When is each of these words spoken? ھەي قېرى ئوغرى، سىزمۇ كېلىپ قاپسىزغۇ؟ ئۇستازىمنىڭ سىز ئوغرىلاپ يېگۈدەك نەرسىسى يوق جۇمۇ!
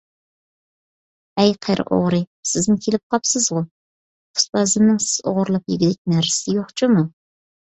ھەي 1.41 1.51
قېرى 1.65 1.85
ئوغرى، 1.97 2.21
سىزمۇ 2.53 2.77
كېلىپ 2.85 3.03
قاپسىزغۇ؟ 3.15 3.63
ئۇستازىمنىڭ 4.39 4.99
سىز 5.09 5.13
ئوغرىلاپ 5.33 5.75
يېگۈدەك 5.75 6.01
نەرسىسى 6.15 6.61
يوق 6.61 6.75
جۇمۇ! 6.83 7.07